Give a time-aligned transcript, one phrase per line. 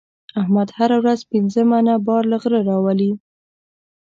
[0.41, 3.11] احمد هره ورځ پنځه منه بار له غره راولي.